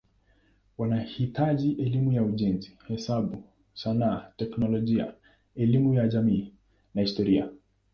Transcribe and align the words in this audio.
Wanahitaji 0.77 1.71
elimu 1.73 2.11
ya 2.11 2.23
ujenzi, 2.23 2.77
hesabu, 2.87 3.43
sanaa, 3.73 4.31
teknolojia, 4.37 5.13
elimu 5.55 6.07
jamii 6.07 6.53
na 6.95 7.01
historia. 7.01 7.49